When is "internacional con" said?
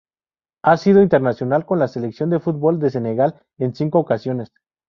1.03-1.77